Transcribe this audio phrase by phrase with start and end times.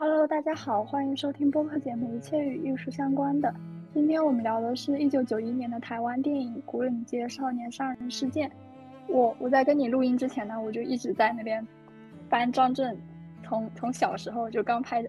[0.00, 3.48] Hello，大家好，欢迎收听播客节目《一切与艺术相关的》。
[3.92, 8.48] 今天我们聊的是一九九一年的台湾电影《古岭街少年杀人事件》。
[9.08, 11.66] 我我在跟你录音之前呢，我就一直在那边
[12.30, 12.96] 翻张震，
[13.42, 15.04] 从从小时候就刚拍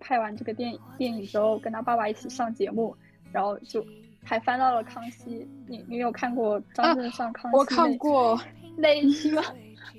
[0.00, 2.96] 拍完这个电影电影之后，跟他爸爸一起上节目，
[3.32, 3.84] 然后就
[4.24, 5.46] 还翻到了康熙。
[5.66, 7.58] 你你有看过张震上康熙？
[7.58, 8.40] 我看过
[8.78, 9.42] 那一期吗？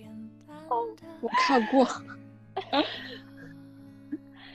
[0.69, 0.81] 哦，
[1.21, 1.87] 我看过。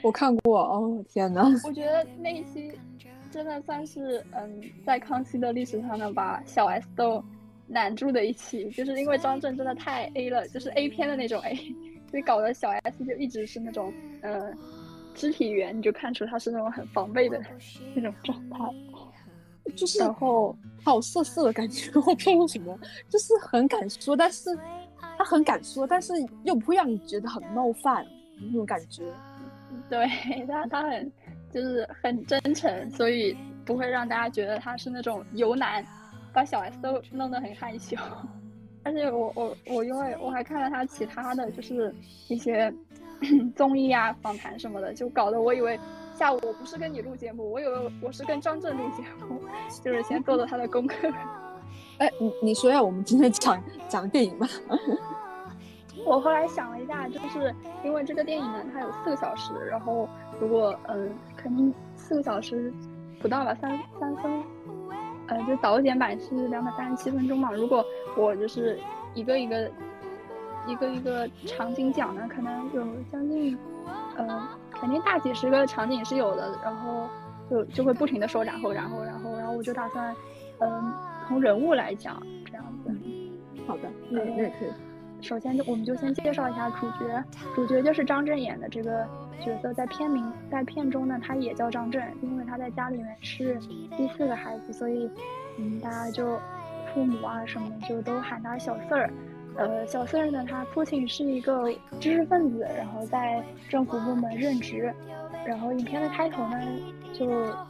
[0.03, 1.43] 我看过哦，天哪！
[1.65, 2.73] 我觉得那一期
[3.31, 7.23] 真的算是嗯，在康熙的历史上呢，把小 S 都
[7.67, 11.55] 难住的一期，就是因为张震真的太 A 了，就是 A 片的那种 A，
[12.11, 14.57] 所以搞得小 S 就一直是那种嗯，
[15.15, 17.41] 肢体语言你就看出他是那种很防备的
[17.95, 18.59] 那种状态，
[19.77, 22.79] 就是然后好色色的感觉， 我不知道为什么，
[23.11, 24.57] 就是很敢说，但是
[25.19, 26.13] 他很敢说，但是
[26.45, 28.07] 又不会让你觉得很冒犯
[28.41, 29.03] 那种感觉。
[29.89, 30.07] 对
[30.47, 31.13] 他，他很
[31.51, 35.85] 就是很真诚，所以不会让大家觉得他是那种油男，
[36.33, 37.97] 把小 S 都弄得很害羞。
[38.85, 41.95] 而且我我我因为我还看了他其他的就是
[42.29, 42.73] 一些
[43.55, 45.79] 综艺啊、访谈什么的，就搞得我以为
[46.15, 49.41] 下午我不是跟你录节目，我以为我是跟张震录节目，
[49.85, 50.95] 就是先做了他的功课。
[51.99, 54.47] 哎，你你说一下我们今天讲讲电影吧？
[56.09, 60.09] 我后来想了一下，就是因为这个电影呢，它有四个小时，然后
[60.41, 62.73] 如果嗯，肯定四个小时
[63.21, 64.43] 不到吧，三三分，
[65.27, 67.53] 呃，就导剪版是两百三十七分钟嘛。
[67.53, 67.85] 如果
[68.17, 68.79] 我就是
[69.15, 69.71] 一个一个
[70.67, 73.59] 一个一个场景讲呢，可能有将近
[74.17, 77.07] 呃，肯定大几十个场景是有的，然后
[77.51, 80.17] 就就会不停的说然后然后然后然后我就打算
[80.61, 80.95] 嗯，
[81.29, 82.17] 从人物来讲
[82.47, 82.91] 这样子。
[83.67, 84.69] 好的，那那也可以。
[85.21, 87.25] 首先，就我们就先介绍一下主角，
[87.55, 89.07] 主角就是张震演的这个
[89.41, 93.59] 角色，在片名在片中呢，他也叫张震，因为他在家里面是
[93.97, 95.11] 第四个孩子，所以
[95.59, 96.39] 嗯，大家就
[96.95, 99.11] 父母啊什么就都喊他小四儿。
[99.57, 101.69] 呃，小四儿呢，他父亲是一个
[102.01, 104.95] 知识分子，然后在政府部门任职。
[105.45, 106.57] 然后影片的开头呢，
[107.13, 107.27] 就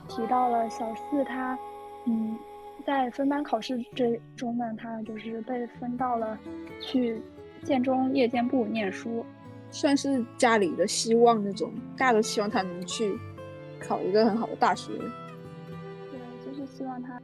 [0.06, 1.58] 提到了小四他
[2.04, 2.36] 嗯，
[2.84, 6.38] 在分班考试这中呢，他就是被分到了
[6.80, 7.22] 去。
[7.58, 9.24] 建中夜间部念书，
[9.70, 13.18] 算是家里的希望那种，大家都希望他能去
[13.80, 14.92] 考一个很好的大学。
[14.96, 17.20] 对，就是希望他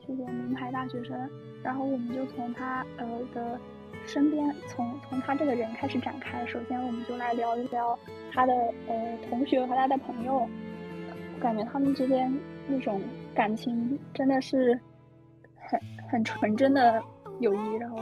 [0.00, 1.16] 去个名牌大学生。
[1.62, 3.58] 然后我们就从他呃的
[4.06, 6.44] 身边，从从他这个人开始展开。
[6.46, 7.98] 首先，我们就来聊一聊
[8.32, 8.52] 他的
[8.88, 10.48] 呃同学和他的朋友。
[11.34, 12.32] 我感觉他们之间
[12.66, 13.00] 那种
[13.34, 14.78] 感情真的是
[15.56, 15.80] 很
[16.10, 17.02] 很纯真的
[17.40, 17.74] 友谊。
[17.76, 17.98] 然后。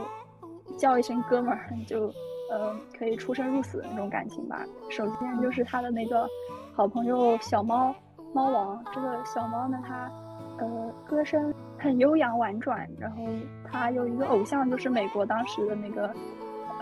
[0.83, 2.07] 叫一声哥们儿，就，
[2.51, 4.65] 呃，可以出生入死的那种感情吧。
[4.89, 6.27] 首先就是他的那个
[6.75, 7.95] 好朋友小猫
[8.33, 10.11] 猫王，这个小猫呢，它，
[10.57, 13.23] 呃，歌声很悠扬婉转，然后
[13.71, 16.07] 它有一个偶像，就是美国当时的那个，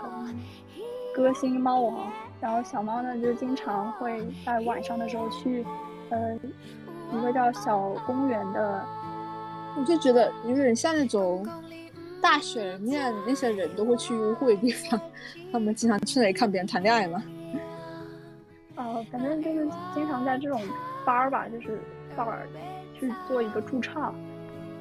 [0.02, 0.34] 呃，
[1.14, 1.96] 歌星猫王。
[2.40, 5.64] 然后小猫呢，就经常会在晚上的时候去，
[6.10, 6.34] 呃，
[7.12, 8.84] 一个叫小公园的，
[9.78, 11.46] 我就觉得有点像那种。
[12.22, 14.98] 大学里面那些人都会去约会的地方，
[15.52, 17.22] 他们经常去那里看别人谈恋爱吗？
[18.76, 20.62] 呃，反正就是经常在这种
[21.04, 21.78] 班儿吧，就是
[22.16, 22.48] 班儿
[22.98, 24.14] 去做一个驻唱。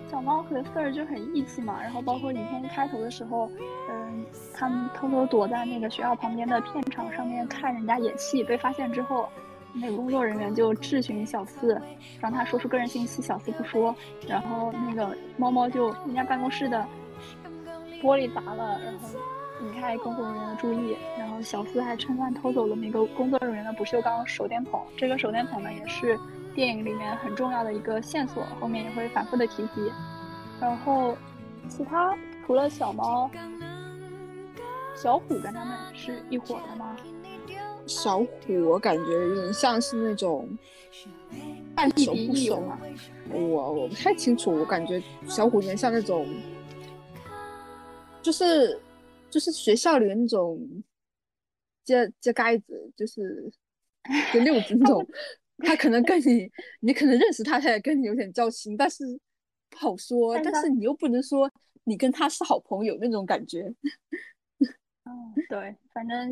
[0.10, 3.50] 小猫和四儿就很义气嘛，然后包括影片开头的时候，
[3.90, 9.28] 嗯，他们偷偷躲在那个学校旁边的片场上面看人家演戏，被发现之后，
[9.74, 11.82] 那个工作人员就质询小四，
[12.20, 13.96] 让他说出个人信息，小四不说，
[14.28, 16.86] 然后那个猫猫就人家办公室的。
[18.02, 19.10] 玻璃砸了，然后
[19.62, 24.82] 引开工作人员的注意，然后小四还趁乱偷走了那个工作人员的不锈钢手电筒。
[24.98, 26.20] 这个手电筒呢，也是
[26.56, 29.92] 电影里面很重要的一个线索，后面也会反复的提及。
[30.60, 31.16] 然后，
[31.70, 33.30] 其他除了小猫，
[34.96, 36.96] 小虎跟他们是一伙的吗？
[37.86, 38.28] 小虎
[38.70, 40.48] 我感觉有点像是那种
[41.76, 42.64] 半熟不熟，
[43.32, 46.28] 我我不太清楚，我感觉小虎有点像那种。
[48.22, 48.80] 就是
[49.30, 50.60] 就是学校里的那种
[51.84, 53.52] 接接盖子，就是
[54.34, 55.06] 就六子那种，
[55.60, 56.50] 他可能跟你，
[56.82, 59.04] 你可能认识他，他也跟你有点交情，但是
[59.70, 60.38] 不好说。
[60.44, 61.52] 但是你又不能说
[61.84, 63.74] 你跟他是好朋友那种感觉。
[65.06, 66.32] 嗯， 对，反正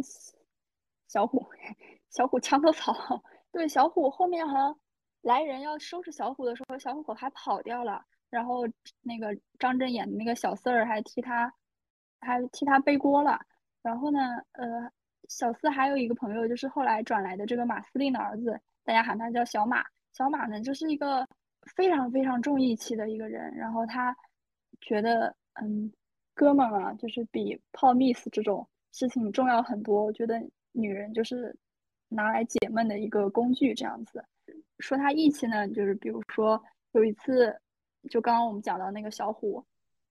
[1.07, 1.43] 小虎
[2.11, 2.93] 小虎墙头草，
[3.51, 4.79] 对小虎后面好像
[5.21, 8.67] 来人要收拾小虎的时候，小虎还跑掉了，然后
[9.01, 11.51] 那个张震演的那个小四儿还替他。
[12.21, 13.39] 还替他背锅了，
[13.81, 14.19] 然后呢，
[14.53, 14.91] 呃，
[15.27, 19.83] 小四还有一个朋友，就是后来转来的这个马司令的儿子，大家喊他叫小马。
[20.11, 21.27] 小马呢，就是一个
[21.75, 23.53] 非常非常重义气的一个人。
[23.55, 24.15] 然后他
[24.81, 25.91] 觉得，嗯，
[26.33, 30.11] 哥们儿啊，就是比泡 miss 这种事情重要很多。
[30.13, 31.55] 觉得女人就是
[32.09, 34.23] 拿来解闷的一个工具，这样子。
[34.79, 36.61] 说他义气呢，就是比如说
[36.93, 37.55] 有一次，
[38.09, 39.63] 就刚刚我们讲到那个小虎，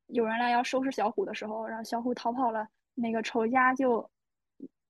[0.08, 4.08] 有人来要收拾小虎的时候，然后小虎逃跑了，那个仇家就。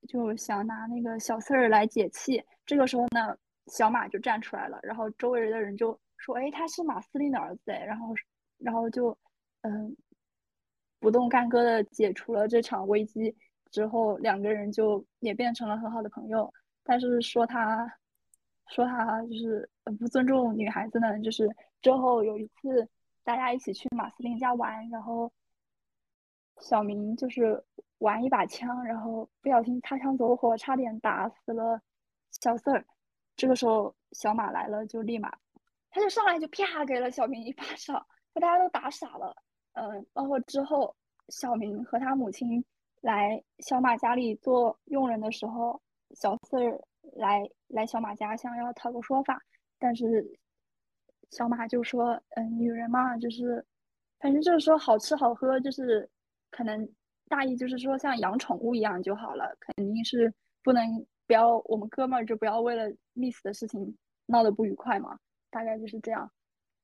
[0.06, 3.36] 就想拿那个小四儿来解气，这个时候呢，
[3.66, 8.14] 小马就站出来了，然后周围的人就说：“哎，他是马司令的儿子哎。”然后，
[8.58, 9.18] 然后就，
[9.62, 9.94] 嗯，
[10.98, 13.36] 不动干戈的解除了这场危机
[13.70, 16.50] 之后，两个人就也变成了很好的朋友。
[16.84, 17.86] 但是说他，
[18.68, 19.68] 说他就是
[19.98, 22.88] 不尊重女孩子呢，就是之后有一次
[23.28, 25.30] 大家一起去马司令家玩，然后
[26.60, 27.62] 小明就是。
[27.98, 31.82] 玩一把枪，然后不小心擦枪走火，差点打死了
[32.30, 32.86] 小四儿。
[33.34, 35.36] 这个时候小马来了，就立马，
[35.90, 39.34] 他就上来就啪给了小明一巴掌，把大家都打傻了。
[39.72, 40.94] 嗯，包括之后
[41.30, 42.64] 小明和他母亲
[43.00, 45.82] 来小马家里做佣人的时候，
[46.14, 46.80] 小四儿
[47.16, 49.42] 来来小马家想要讨个说法，
[49.80, 50.38] 但是
[51.30, 53.64] 小马就说：“嗯，女人嘛，就是
[54.18, 56.08] 反正就是说好吃好喝，就是
[56.50, 56.88] 可能。”
[57.30, 60.32] 大意就是说，像养宠物一样就好了，肯定是
[60.62, 63.94] 不能不要我们哥们儿就不要为了 miss 的事情
[64.24, 65.18] 闹得不愉快嘛，
[65.50, 66.32] 大概就是这样。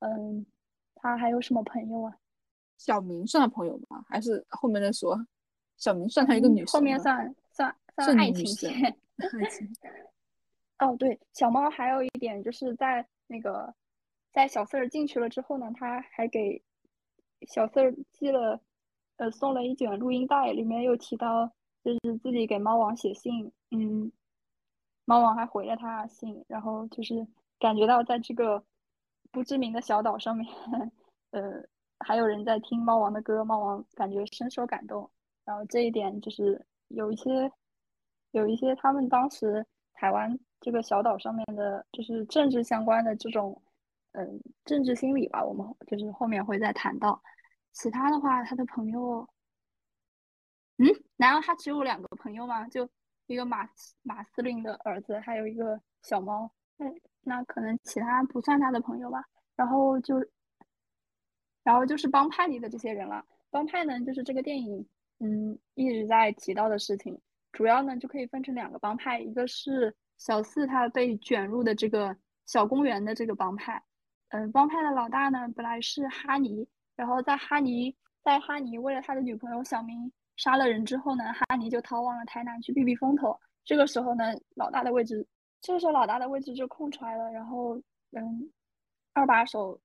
[0.01, 0.45] 嗯，
[0.97, 2.15] 他还有什么朋友啊？
[2.77, 4.05] 小明算朋友吗？
[4.07, 5.19] 还是后面再说？
[5.79, 7.75] 小明算他一个女生后面算算
[8.05, 8.71] 算爱情线。
[9.41, 9.67] 爱情。
[10.79, 13.75] 哦，对，小猫还有一点就是在那个
[14.35, 16.63] 在小四儿进去了之后呢，他还给
[17.49, 18.61] 小四儿寄了。
[19.17, 21.47] 呃，送了一卷录音带，里面又提到，
[21.85, 24.11] 就是自己给猫王写信，嗯，
[25.05, 27.25] 猫王还回了他信，然后就是
[27.61, 28.61] 感觉到在这个
[29.31, 30.45] 不知名的小岛上面，
[31.31, 31.63] 呃，
[32.01, 35.09] 还有人在听猫王的歌，猫王感觉深受感动，
[35.45, 37.49] 然后这一点就是有一些，
[38.33, 43.63] 有一些他们当时台湾这个小岛上面的，就是政治相关的这种，
[44.15, 47.21] 嗯，政治心理吧，我们就是后面会再谈到。
[47.73, 49.29] 其他的话，他的朋友，
[50.79, 52.69] 嗯，难道他只有两个朋友吗？
[52.69, 52.89] 就
[53.27, 53.69] 一个马
[54.03, 56.49] 马司令的儿子，还有一个小猫。
[56.79, 59.25] 嗯，那可能其他不算他的朋友吧。
[59.57, 60.15] 然后就，
[61.65, 63.25] 然后就是帮派里的这些人了。
[63.51, 64.89] 帮派呢，就是这个电影，
[65.19, 67.21] 嗯，一直在提到的事情。
[67.51, 73.83] 主要呢，就可以分成两个帮派，一个是小四他被卷入的这个小公园的这个帮派。
[74.35, 76.67] 嗯，帮派的老大呢，本来是哈尼。
[76.97, 77.95] 然后在哈尼，
[78.25, 83.39] 在哈尼为了他的女朋友小明杀了人之后呢，哈尼就逃往了台南去避避风头。
[83.65, 85.25] 这个时候呢，老大的位置，
[85.61, 87.31] 这个时候老大的位置就空出来了。
[87.31, 87.77] 然后，
[88.11, 88.51] 嗯，
[89.13, 89.81] 二把手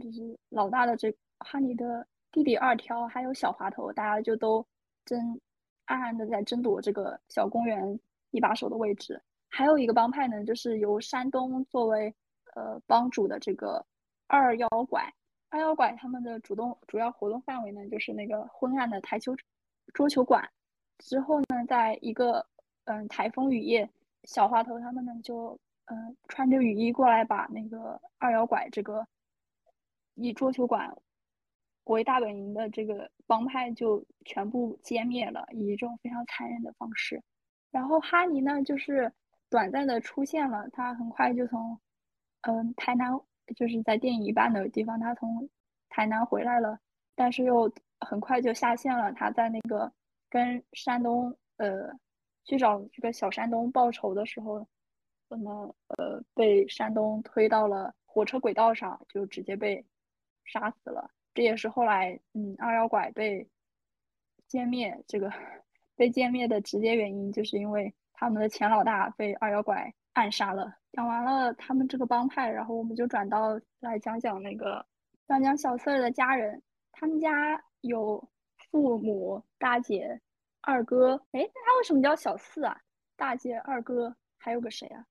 [0.00, 4.66] 就是老大的这哈尼的弟弟二条，还有小滑头，大家就都
[5.04, 5.38] 争，
[5.84, 8.00] 暗暗的在争夺这个小公园
[8.30, 9.20] 一把手的位置。
[9.50, 12.14] 还有一个帮派呢，就是由山东作为
[12.54, 13.84] 呃帮主的这个
[14.26, 15.12] 二妖怪。
[15.50, 19.36] 二妖怪他们的主动主要活动范围呢，就是那个昏暗的台球
[19.92, 20.50] 桌球馆。
[20.98, 22.44] 之后呢，在一个
[22.84, 23.88] 嗯台风雨夜，
[24.24, 29.06] 小滑头他们呢就嗯穿着雨衣过来，把那个二妖怪这个
[30.14, 30.96] 以桌球馆
[31.84, 37.22] 为大本营的这个帮派就全部歼灭了，以一种非常残忍的方式。
[37.70, 39.12] 然后哈尼呢，就是
[39.50, 41.78] 短暂的出现了，他很快就从
[42.46, 43.20] 嗯台南。
[43.54, 45.46] 就是在电影一半的地方，他从
[45.90, 46.80] 台南回来了，
[47.14, 47.70] 但是又
[48.00, 49.12] 很快就下线了。
[49.12, 49.92] 他在那个
[50.30, 51.92] 跟山东呃
[52.44, 54.66] 去找这个小山东报仇的时候，
[55.28, 59.84] 怎么呃被山东推到了火车轨道上，就直接被
[60.46, 61.10] 杀死了。
[61.34, 63.46] 这也是后来嗯二妖怪被
[64.48, 65.30] 歼灭这个
[65.96, 70.74] 被歼灭的直接原因，就是因为他们的前老大被二妖怪暗杀了。
[70.92, 74.84] 讲完了他们这个帮派，然后我们就转到来讲讲那个
[75.28, 76.60] 讲讲小四的家人。
[76.92, 78.28] 他们家有
[78.70, 80.20] 父母、大姐、
[80.60, 81.16] 二哥。
[81.32, 82.80] 哎，那他为什么叫小四啊？
[83.16, 85.04] 大姐、二哥，还有个谁啊？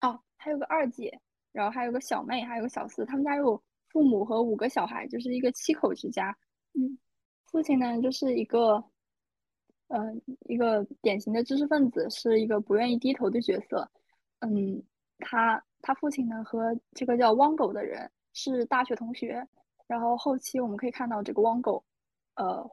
[0.00, 1.20] 哦，还有个二姐，
[1.52, 3.04] 然后还有个小妹，还有个小四。
[3.04, 6.36] 他们家有父母和五个小孩，就是一个七口之家。
[6.74, 6.98] 嗯，
[7.46, 8.82] 父亲呢，就是一个，
[9.94, 13.86] 嗯，一个典型的知识分子，是一个不愿意低头的角色。
[14.40, 14.82] 嗯，
[15.18, 19.46] 他他父亲呢和这个叫汪狗的人是大学同学，
[19.86, 21.84] 然后后期我们可以看到这个汪狗，
[22.36, 22.66] 呃，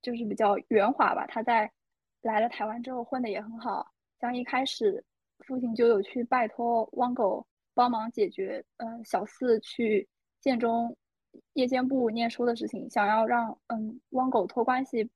[0.00, 1.26] 就是比较圆滑吧。
[1.26, 1.70] 他在
[2.22, 3.86] 来了台湾之后混的也很好，
[4.18, 5.04] 像一开始
[5.40, 10.08] 父亲就有去拜托汪狗帮忙解决，嗯，小四去
[10.40, 10.96] 建中
[11.52, 15.10] 夜间部念书的事情，想要让嗯汪狗托关系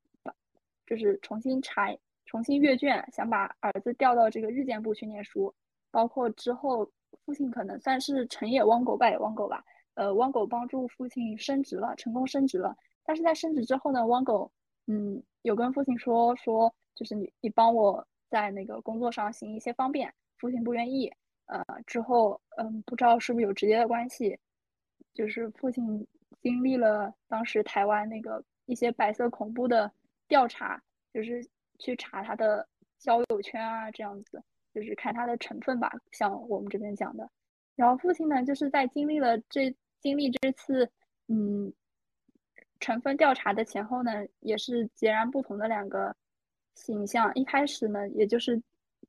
[0.90, 5.54] 就是重新查重新阅卷，想把儿子调到这个日间部去念书，
[5.90, 6.84] 包括之后
[7.24, 14.50] 父亲可能算是成也汪狗败也汪狗吧，呃，汪狗帮助父亲升职了，成功升职了，但是在升职之后呢，汪狗
[14.86, 16.70] 嗯有跟父亲说说。
[16.92, 21.10] 就是你，你帮我在那个工作上行一些方便，父亲不愿意。
[21.46, 24.38] 呃，之后，嗯，不知道是不是有直接的关系，
[25.14, 26.06] 就是父亲
[26.42, 29.90] 经历了当时台湾那个一些白色恐怖的
[30.30, 30.82] 调查，
[31.12, 31.46] 就是
[31.78, 32.66] 去查他的
[32.98, 37.30] 交友圈啊，这样子，就是看他的成分吧，像我们这边讲的。
[37.76, 40.90] 然后父亲呢，就是在经历了这经历这次，
[41.28, 41.70] 嗯，
[42.78, 46.16] 成分调查的前后呢，也是截然不同的两个。
[46.76, 48.58] 形象一开始呢，也就是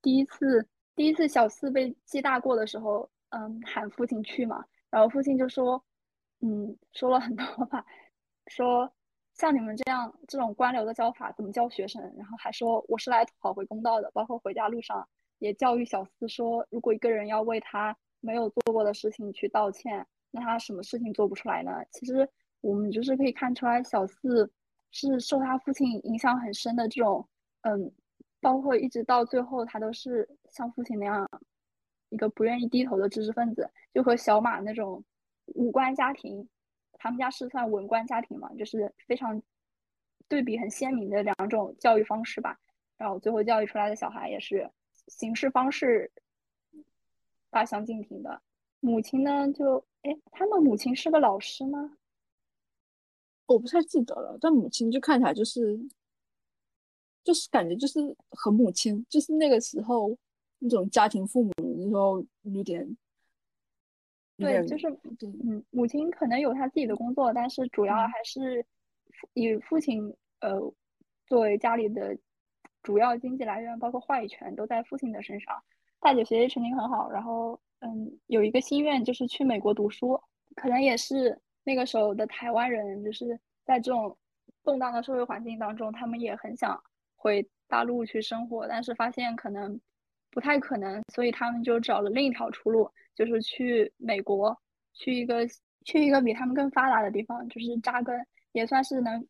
[0.01, 5.81] 第一次第一次小四被记大过的时候，嗯，喊父亲去嘛，然后父亲就说，
[6.41, 7.85] 嗯，说了很多话，
[8.47, 8.91] 说
[9.41, 15.03] 像你们这样这种官僚的教法怎么教学生，然后还说我是来讨回公道的，包括回家路上
[15.39, 21.71] 也教育小四说，如果一个人要为他没有做过的事情去道歉，那他什么事情做不出来呢？
[21.91, 22.29] 其实
[22.61, 24.47] 我们就是可以看出来，小四
[24.91, 27.27] 是受他父亲影响很深的这种。
[27.61, 27.91] 嗯，
[28.41, 31.27] 包括一直到最后，他都是像父亲那样
[32.09, 35.03] 一个不愿意低头的知识分子，就和小马那种
[35.55, 36.47] 武官家庭，
[37.01, 39.41] 他们家是算文官家庭嘛，就是非常
[40.27, 42.59] 对比很鲜明的两种教育方式吧。
[42.95, 44.69] 然后最后教育出来的小孩也是
[45.07, 46.11] 行事方式
[47.49, 48.41] 大相径庭的。
[48.79, 51.97] 母亲呢，就哎，他们母亲是个老师吗？
[53.47, 55.79] 我不太记得了，但母亲就看起来就是。
[57.23, 57.99] 就是感觉就是
[58.31, 60.17] 和母亲，就是那个时候
[60.57, 62.97] 那种家庭父母那时候有点，
[64.41, 64.87] 对，就是
[65.43, 68.65] 嗯，母亲可能有她自己的工作，但是主要还是
[69.33, 70.59] 以父亲呃
[71.27, 72.17] 作为家里的
[72.83, 75.55] 主要经济来源，包括话语权都在父亲的身上。
[75.99, 80.19] 大姐学习成绩很好，然后嗯有一个心愿就是去美国读书，
[80.55, 84.17] 可能也是那个时候的台湾人，就是在这种
[84.63, 86.81] 动荡的社会环境当中，他们也很想。
[87.23, 89.79] 回大陆去生活，但是发现可能
[90.31, 94.57] 不太可能，所以他们就找了另一条出路，就是去美国，
[94.93, 95.45] 去一个
[95.85, 99.27] 去一个比他们更发达的地方，就是扎根，也算是能，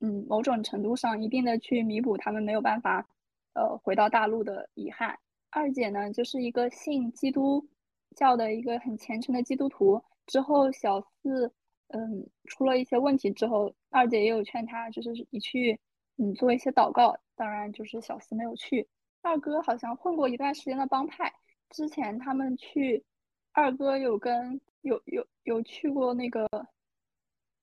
[0.00, 3.06] 嗯，某种程度上一定的去弥补他们没有办法，
[3.54, 5.18] 呃，回到大陆的遗憾。
[5.50, 7.66] 二姐呢，就是一个信基督
[8.14, 10.02] 教的一个很虔诚的基督徒。
[10.26, 11.50] 之后小四，
[11.88, 15.78] 嗯，出了一些问题之后，二姐也有劝他，就是你去，
[16.18, 17.16] 嗯，做一些祷告。
[17.34, 18.86] 当然，就是小四没有去。
[19.26, 21.32] 二哥好像混过一段时间的帮派。
[21.70, 23.04] 之前他们去，
[23.52, 26.48] 二哥有跟有有有去过那个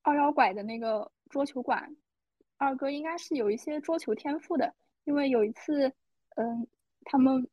[0.02, 1.96] 二幺拐的那个桌球馆。
[2.58, 5.88] 二哥应该是有一些桌球天赋的，因为有一次，
[6.36, 6.68] 嗯，
[7.06, 7.48] 他们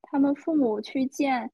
[0.00, 1.50] 他们父母去见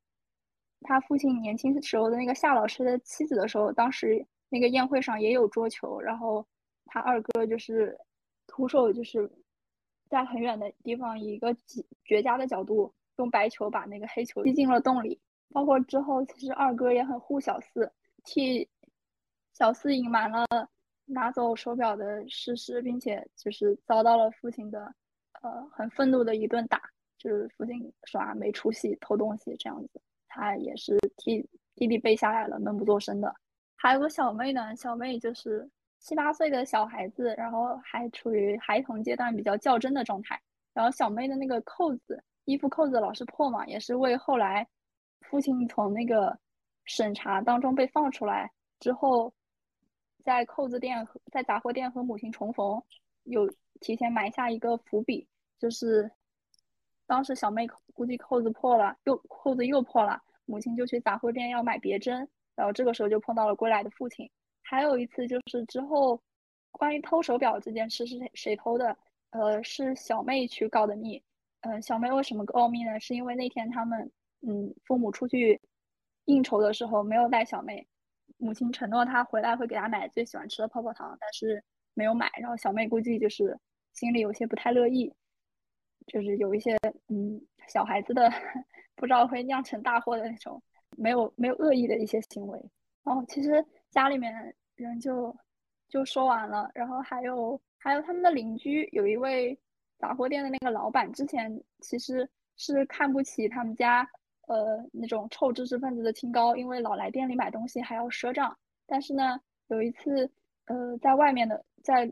[0.82, 6.46] 他父亲年轻时候的那个夏老师的妻子的时候，当时那个宴会上也有桌球，然后
[6.86, 7.98] 他二哥就是。
[8.50, 9.30] 徒手就是
[10.08, 15.18] 在很远的地方，以一个绝绝佳的角度，用白球把那个黑球踢进了洞里。
[15.50, 17.90] 包括之后，其实二哥也很护小四，
[18.24, 18.68] 替
[19.52, 20.46] 小四隐瞒了
[21.06, 24.92] 拿走手表的事实，并且就是遭到了父亲的
[25.40, 26.82] 呃很愤怒的一顿打，
[27.16, 33.34] 就是父亲耍没出息偷东西这样子，他也是替弟弟背下来了，闷不作声的。
[33.74, 35.68] 还有个小妹呢，小妹就是。
[36.00, 40.40] 七八岁的小孩子，然后还处于孩童阶段，比较较真的状态。
[40.72, 44.66] 然后小妹的那个扣子，衣服扣子老是破嘛，也是为后来
[45.22, 46.38] 父亲从那个
[46.84, 49.32] 审查当中被放出来之后，
[50.24, 52.80] 在扣子店和在杂货店和母亲重逢，
[53.24, 53.50] 有
[53.80, 55.26] 提前埋下一个伏笔，
[55.58, 56.08] 就是
[57.06, 64.30] 当时小妹估计扣子破了，又扣子又破了，母亲就去杂货店要买别针，然后这个时候就碰到了归来的父亲。
[64.70, 66.20] 还有一次就是之后，
[66.70, 68.94] 关于偷手表这件事是谁谁偷的？
[69.30, 71.22] 呃，是小妹去告的密。
[71.62, 73.00] 嗯，小妹为什么告密呢？
[73.00, 75.58] 是因为那天他们嗯父母出去
[76.26, 77.86] 应酬的时候没有带小妹，
[78.36, 82.30] 母亲承诺她回来会给她买最喜欢吃的泡泡糖，但是没有买。
[82.38, 83.58] 然后小妹估计就是
[83.94, 85.10] 心里有些不太乐意，
[86.08, 86.76] 就是有一些
[87.08, 88.30] 嗯小孩子的
[88.96, 90.62] 不知道会酿成大祸的那种
[90.98, 92.58] 没有没有恶意的一些行为。
[93.04, 93.64] 哦，其实。
[93.98, 94.32] 家里面
[94.76, 95.36] 人就
[95.88, 99.58] 就说完了，然后还有还有他们的邻居有一位
[99.98, 104.08] 杂货店的那个老板之前其实是看不起他们家
[104.46, 108.56] 呃那种臭知识分子的清高，因为老来店里买东西还要赊账。
[108.86, 110.30] 但是呢，有一次
[110.66, 112.08] 呃在外面的在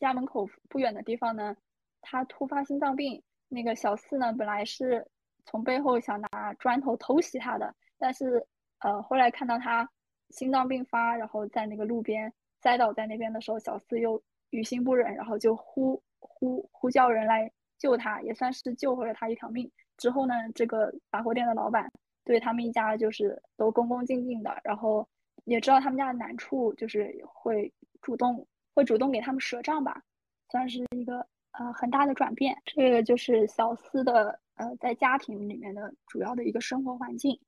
[0.00, 1.56] 家门口不远的地方呢，
[2.00, 5.06] 他突发心脏病，那个小四呢本来是
[5.44, 8.44] 从背后想拿砖头偷袭他的，但是
[8.80, 9.88] 呃后来看到他
[10.30, 16.02] 心脏病发，然后在那个路边栽倒在那边的时候，小四又于心不忍，然后就呼。
[16.18, 19.70] 呼呼叫人来救他，也算是救回了他一条命。
[19.96, 21.90] 之后呢，这个杂货店的老板
[22.24, 25.06] 对他们一家就是都恭恭敬敬的，然后
[25.44, 30.02] 也知道他们家的难处，就是会主动会主动给他们赊账吧，
[30.50, 32.56] 算是一个呃很大的转变。
[32.64, 37.38] 这个就是小四的呃在家庭里面的主要的一个生活环境。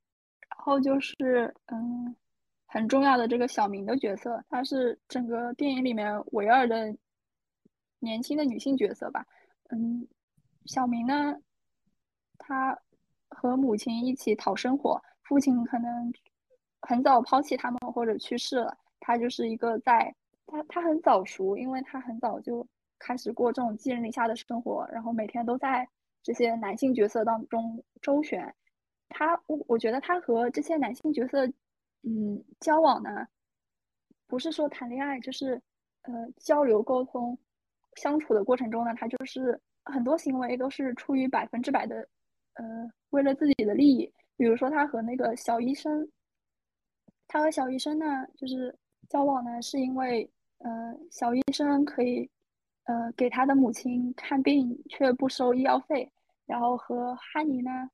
[0.47, 2.15] 然后就是嗯
[2.69, 6.95] 很重要的这个小明的角色，她是整个电影里面唯二的。
[8.01, 9.25] 年轻的女性角色吧，
[9.71, 10.07] 嗯，
[10.67, 11.35] 小明呢，
[12.37, 12.79] 他
[13.27, 16.09] 和母亲一起讨生活，父亲可能
[16.79, 20.15] 很早抛弃他们或者去世了，他就是一个在，
[20.47, 22.65] 他他很早熟，因为他很早就
[22.97, 25.85] 开始过这种寄人篱下的生活，然后每天都在
[26.23, 28.55] 这些男性角色当中周旋，
[29.09, 31.45] 他我我觉得他和这些男性角色，
[32.03, 33.27] 嗯，交往呢，
[34.27, 35.61] 不是说谈恋爱，就是
[36.03, 37.37] 呃交流沟通。
[37.95, 42.07] 相处的过程中呢，他就是很多行为都是出于百分之百的，
[42.53, 44.13] 呃，为了自己的利益。
[44.37, 46.07] 比如说，他和那个小医生，
[47.27, 48.05] 他和小医生呢，
[48.37, 48.73] 就是
[49.09, 50.29] 交往呢，是因为，
[50.59, 52.29] 呃，小医生可以，
[52.85, 56.09] 呃，给他的母亲看病却不收医药费。
[56.45, 57.89] 然后和哈尼呢，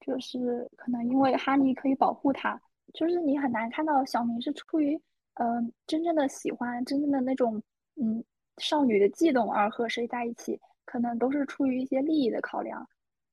[0.00, 2.58] 就是可能因为哈尼可以保护他，
[2.92, 5.00] 就是你很难看到小明是出于，
[5.34, 7.62] 嗯，真正的喜欢，真正的那种，
[7.96, 8.22] 嗯。
[8.58, 12.86] 少女的悸动而和谁在一起，可能都是出于一些利益的考量。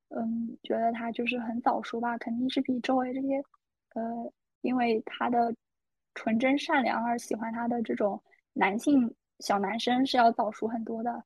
[0.08, 3.44] 嗯，觉得他就是很早熟吧，肯定是比周围这些，
[3.96, 4.32] 呃，
[4.62, 5.54] 因为他的
[6.16, 8.20] 纯真善良而喜欢他的这种
[8.54, 11.22] 男性小男生是要早熟很多的。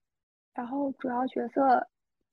[0.55, 1.87] 然后主要角色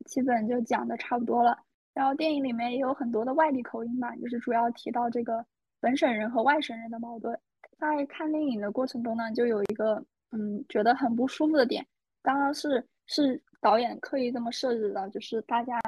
[0.07, 1.57] 基本就讲的差不多了。
[1.93, 5.45] 然后电影里面也有很多的外地口音吧，就是主要提到这个
[5.81, 7.39] 本省人和外省人的矛盾。
[7.79, 10.05] 在看电影的过程中呢，就有一个。
[10.33, 11.85] 嗯，觉得很不舒服的点，
[12.23, 15.81] 当然是是导演刻意这么设置的，就是大家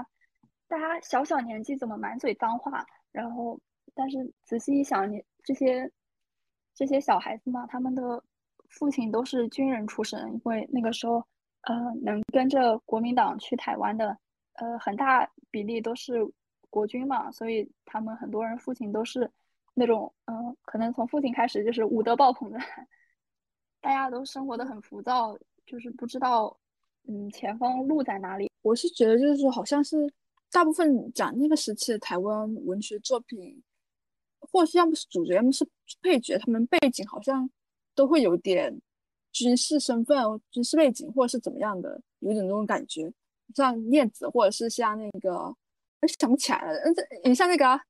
[0.66, 3.56] 大家小小年纪怎么满嘴脏话，然后
[3.94, 5.88] 但是仔细一想，你这些
[6.74, 8.20] 这些小孩子嘛，他们的
[8.68, 11.24] 父亲都是军人出身，因为那个时候
[11.60, 14.18] 呃能跟着国民党去台湾的
[14.54, 16.14] 呃很大比例都是
[16.68, 19.30] 国军嘛，所以他们很多人父亲都是
[19.74, 22.58] 那种嗯，可能从父亲开始就是武德爆棚的。
[23.80, 26.56] 大家都生活的很浮躁，就是不知道，
[27.08, 28.48] 嗯，前方路在哪里。
[28.62, 29.96] 我是觉得，就是说，好像是
[30.52, 33.60] 大部分讲那个时期的台湾文学作品，
[34.38, 35.68] 或是要么是主角，要么是
[36.00, 37.50] 配角，他们背景好像
[37.94, 38.72] 都会有点
[39.32, 40.16] 军事身份、
[40.52, 43.12] 军事背景，或者是怎么样的，有点那种感觉。
[43.52, 45.32] 像念子，或者是像那个，
[46.00, 46.78] 我想不起来了。
[46.84, 47.80] 嗯，你像那个，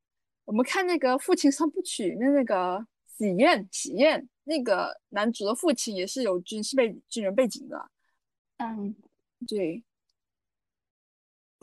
[0.44, 4.28] 我们看那个《父亲三部曲》那那个喜宴，喜宴。
[4.44, 7.90] 那个男主的父亲也是有军事背军人背景的，
[8.57, 8.92] 嗯，
[9.46, 9.85] 对，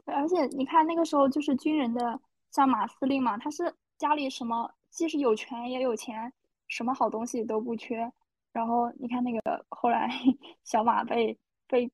[0.05, 6.31] 而且你看那个时候就是军人的，像马司令嘛，他是家里什么既是有权也有钱，
[6.69, 8.09] 什么好东西都不缺。
[8.53, 10.09] 然后你看那个后来
[10.63, 11.37] 小马被
[11.67, 11.91] 被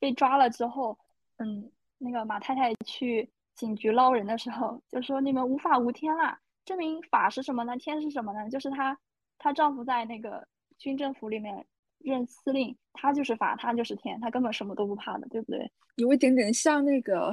[0.00, 0.98] 被抓了之后，
[1.36, 7.76] 嗯，那个马太太去警局捞人的时候，就说你们无法无天啦，证明法是什么呢？
[7.76, 8.48] 天是什么呢？
[8.50, 8.98] 就是她。
[9.36, 10.46] 她丈夫在那个
[10.78, 11.66] 军政府里面
[11.98, 15.70] 任司令，他就是法，他就是天，他根本什么都不怕的，对不对？
[15.96, 17.30] 有一点点像那个，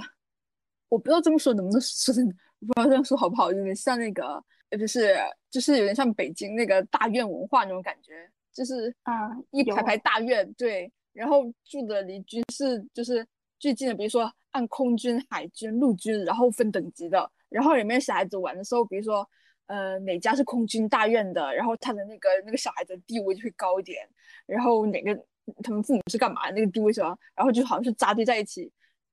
[0.89, 2.13] 我不知道这么说能不能 说，
[2.59, 3.51] 我不知道这样说好不好？
[3.53, 5.15] 有点像那个，就是
[5.49, 13.25] 就是有点像北京那个大院文化那种感觉，就是啊，一排排大院，对，然后住的离军事就是
[13.59, 19.27] 最近的，比如说按空军、海军、陆军，然后分等级的，然后里面小孩子玩的时候，比如说。
[19.67, 21.55] 呃，哪家是空军大院的？
[21.55, 24.05] 然后他的那个那个小孩子的地位就会高一点。
[24.45, 25.15] 然后哪个
[25.63, 26.49] 他们父母是干嘛？
[26.49, 27.17] 那个地位是吧？
[27.33, 28.69] 然后就好像是扎堆在一起，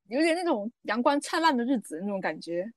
[0.08, 2.68] 有点那种阳光灿烂的日子那种感觉。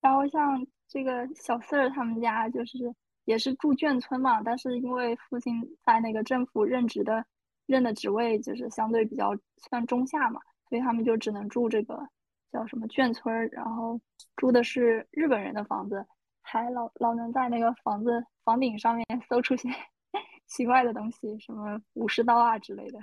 [0.00, 2.92] 然后像这个小四儿他们家就是
[3.24, 5.54] 也是住眷村嘛，但是因为父亲
[5.86, 7.24] 在那个政府任职的
[7.66, 12.08] 任的职位就是相对比较算中下嘛，所以他们就只能住这个
[12.50, 14.00] 叫什么眷村，然后
[14.36, 16.06] 住的是日本人的房子。
[16.42, 19.68] 还老老能在那个房子房顶上面 搜出些
[20.46, 22.98] 奇怪的东西，什么武士刀啊之类的。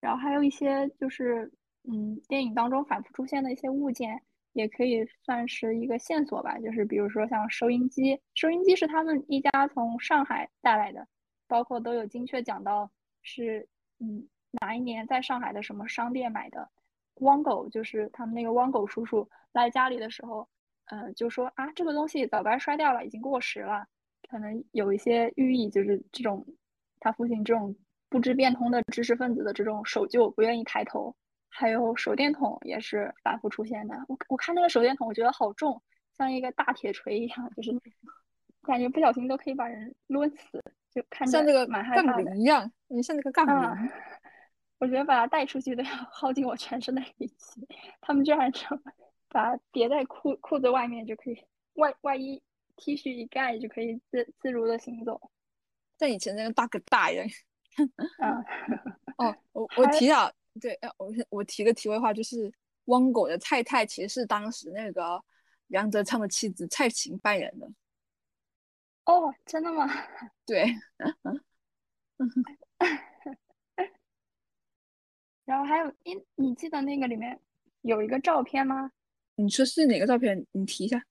[0.00, 1.50] 然后还有一些就是
[1.84, 4.22] 嗯，电影当中反复出现的一些物件，
[4.52, 6.56] 也可以算是一个线索吧。
[6.58, 11.08] 就是比如说像收音机，收音机是他们一家从上海带来的，
[11.48, 12.88] 包括都有精确讲到
[13.22, 13.66] 是
[13.98, 14.28] 嗯
[14.60, 16.70] 哪一年在上海的什么商店买的。
[17.16, 20.48] 汪狗就是他们那个汪狗叔叔来家里的时候，
[20.86, 23.86] 呃，就说啊这个东西早该摔掉了，已经过时了，
[24.28, 26.46] 可能有一些寓意，就是这种
[27.00, 27.74] 他父亲这种
[28.08, 31.14] 不知变通的知识分子的这种守旧，不愿意抬头。
[31.56, 33.94] 还有手电筒也是反复出现的。
[34.08, 35.80] 我我看那个手电筒，我觉得好重，
[36.18, 37.70] 像一个大铁锤一样，就是
[38.62, 40.60] 感觉不小心都可以把人抡死，
[40.92, 42.36] 就看像这个蛮害怕的。
[42.36, 43.90] 一样，你像那个杠铃。
[44.78, 47.66] 我觉得把它带出去都要 耗尽我全身的力气。
[48.00, 48.60] 他们居然就
[49.28, 52.42] 把它叠在裤裤子外面就可以，外外衣
[52.76, 55.20] T 恤一盖就可以自自如的行走，
[55.98, 57.26] 像以前那个大哥大一样。
[58.18, 58.44] 嗯，
[59.18, 60.32] 哦，我 我提到。
[60.60, 62.52] 对，我我提个题外话，就是
[62.84, 65.20] 汪狗的太太其实是当时那个
[65.68, 67.68] 杨德昌的妻子蔡琴扮演的。
[69.06, 69.88] 哦，真的吗？
[70.46, 70.72] 对。
[75.44, 77.38] 然后还有，你你记得那个里面
[77.82, 78.90] 有一个照片吗？
[79.36, 80.46] 你说是哪个照片？
[80.52, 81.02] 你提一下。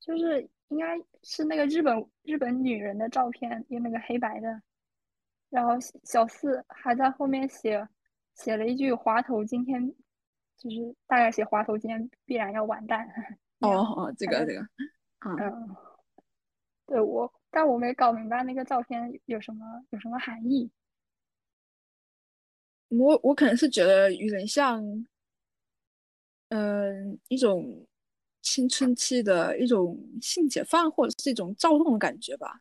[0.00, 4.62] 就是应该是那个日本日本女人的照片，有那个黑白的。
[5.50, 5.72] 然后
[6.04, 7.88] 小四还在后面写。
[8.34, 9.84] 写了一句“滑头今天”，
[10.56, 13.04] 就是大概写“滑头今天必然要完蛋”。
[13.58, 14.60] 哦哦，这个这个，
[15.26, 15.76] 嗯，
[16.86, 20.70] 对我，但我没搞明白那个照片有什么有什么含义。
[22.88, 24.82] 我我可能是觉得有点像，
[26.48, 27.86] 嗯，一种
[28.42, 32.60] 青春期的一种性解放，或者是一种躁动的感觉吧，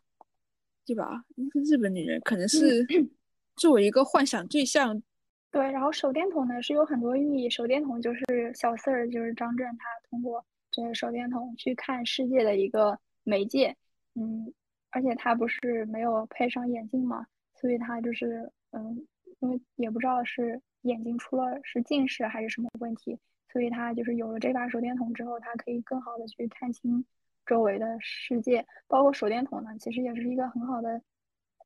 [0.86, 1.24] 对吧？
[1.36, 2.86] 那个日本女人可能是
[3.56, 5.02] 作为一个幻想对象。
[5.50, 7.50] 对，然后手电筒呢是有很多寓意。
[7.50, 13.76] 手电筒就是小四儿，就是张震，他通过这个手电筒去看世界的一个媒介。
[14.16, 14.54] 嗯，
[14.90, 19.08] 而且他不是没有配上眼镜嘛，所以他就是嗯，
[19.40, 23.18] 因为也不知道是眼睛出了是近视还是什么问题，
[23.52, 27.06] 所以他就是有了这把手电筒之后，他可以更好的去看清
[27.46, 28.66] 周围的世界。
[28.88, 31.02] 包括手电筒呢，其实也是一个很好的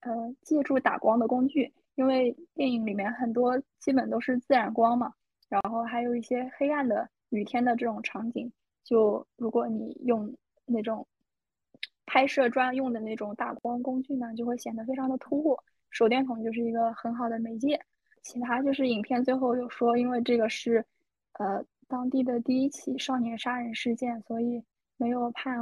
[0.01, 1.73] 呃借助打光的工具。
[1.95, 5.13] 因为电影里面很多基本都是自然光嘛，
[5.49, 8.51] 然后还有一些黑暗的雨天的这种场景，
[8.83, 10.33] 就如果你用
[10.65, 11.05] 那种
[12.05, 15.59] 拍摄专用的那种打光工具呢，就会显得非常的突兀。
[15.91, 17.79] 手电筒就是一个很好的媒介。
[18.23, 20.83] 其他就是影片最后有说，因为这个是
[21.33, 24.63] 呃当地的第一起少年杀人事件，所以
[24.97, 25.55] 没有判，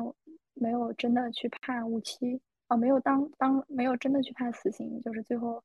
[0.54, 5.62] 没有真的去判无期啊，没有当当没有真的去判死刑，就是最后。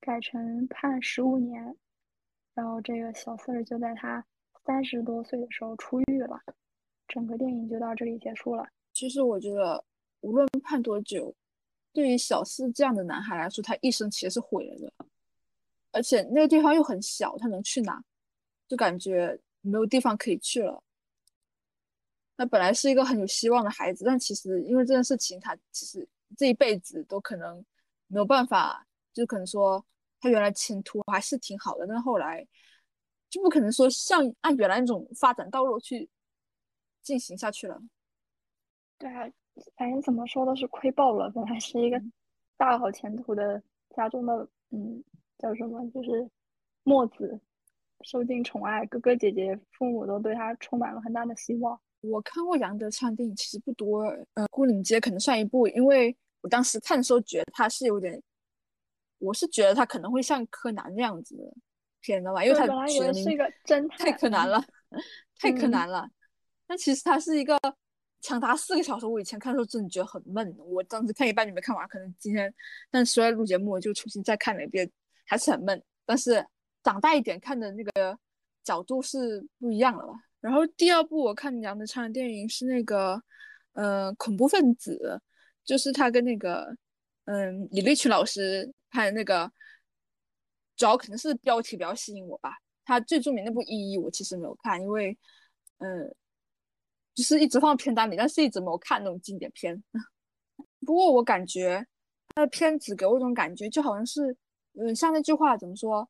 [0.00, 1.74] 改成判十五年，
[2.54, 4.22] 然后这个小四儿就在他
[4.66, 6.38] 三十多岁的时候出狱了，
[7.08, 8.68] 整个电影就到这里结束了。
[8.92, 9.82] 其实我觉得，
[10.20, 11.34] 无论判多久，
[11.94, 14.92] 对于小四这样的男孩来说，他一生其实是毁了的。
[15.92, 18.04] 而且那个地方又很小，他能去哪？
[18.68, 20.82] 就感觉没有地方可以去了。
[22.36, 27.64] 他本来是一个很有希望的孩子，但其实因为这件事情，他其实这一辈子都可能
[28.08, 29.82] 没有办法，就可能说。
[30.20, 32.48] 他原来前途还是挺好的，但后来
[33.28, 36.08] 就不可能说像按原来那种发展道路去
[37.02, 37.78] 进行下去了。
[38.96, 39.30] 对啊，
[39.76, 41.30] 反正怎么说都是亏爆了。
[41.30, 42.00] 本来是一个
[42.56, 43.62] 大好前途的
[43.96, 45.02] 家中的，嗯，
[45.38, 46.28] 叫什么，就是
[46.82, 47.40] 墨子，
[48.02, 51.80] 受尽宠爱，哥哥姐姐、父母都对他充满了很大的希望。
[52.00, 54.02] 我看过杨德昌电影其实不多，
[54.34, 58.22] 呃，《孤岭街》可能算一部，因为我当时看的时候觉得他是有点。
[59.18, 61.44] 我是觉得他可能会像柯南那样子的
[62.00, 64.62] 片的吧，因为他本来也是一个侦探太柯南了，
[65.38, 66.06] 太柯南了。
[66.66, 67.58] 但其实他是一个
[68.24, 70.56] 长达四个小时，我以前看的时候真的觉得很闷。
[70.58, 72.52] 我当时看一半就没看完，可能今天
[72.90, 74.90] 但出来录节目我就重新再看了一遍，
[75.26, 75.82] 还是很闷。
[76.06, 76.44] 但是
[76.82, 78.18] 长大一点看的那个
[78.64, 80.14] 角度是不一样了吧。
[80.40, 83.22] 然后第二部我看杨德昌的电影是那个，
[83.74, 85.20] 呃，恐怖分子，
[85.64, 86.74] 就是他跟那个，
[87.26, 88.72] 嗯，李立群老师。
[88.94, 89.50] 拍的那个，
[90.76, 92.58] 主要可能是标题比较吸引我吧。
[92.84, 95.18] 他最著名那部《一一》，我其实没有看，因为，
[95.78, 96.14] 嗯，
[97.14, 99.82] 就是一直放片单里，但是一直没有看那种经典片。
[100.84, 101.86] 不过我感觉
[102.34, 104.36] 他的片子给我一种感觉，就好像是，
[104.74, 106.08] 嗯，像那句话怎么说？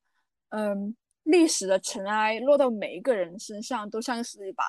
[0.48, 4.64] 嗯，历史的尘埃落到每一个人身上，都像是一把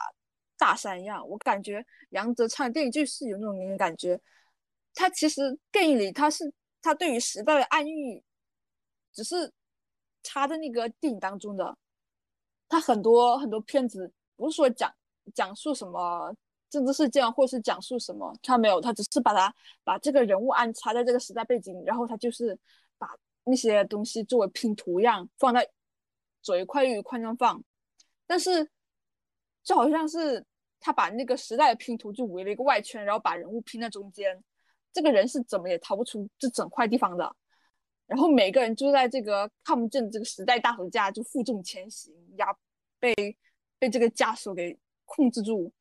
[0.57, 1.27] 大山一样。
[1.27, 4.19] 我感觉杨德昌的电影就是有那种感觉。
[4.93, 6.53] 他其实电影里他是。
[6.81, 8.23] 他对于时代的暗喻，
[9.11, 9.51] 只是
[10.21, 11.75] 插在那个电影当中的，
[12.69, 14.93] 他很多很多片子不是说讲
[15.33, 16.33] 讲述什么
[16.69, 22.57] 政治事件，或是讲述什么，他没有，他只是把他把这个人物安插在这个时代背景，然后他就是
[22.97, 23.09] 把
[23.43, 25.69] 那些东西作为拼图一样放在
[26.41, 27.63] 左一块右一块那样放，
[28.27, 28.69] 但是
[29.63, 30.45] 就好像是
[30.79, 34.43] 他把那个时代的拼图就围了一个外圈，然后把人物拼在中间，
[34.93, 37.35] 这个人是怎么也逃不出这整块地方的。
[38.05, 42.55] 然后每个人就在这个看不见这个时代大手架就负重前行，压
[42.99, 43.15] 被
[43.79, 44.77] 被这个枷锁给
[45.15, 45.71] 控制住。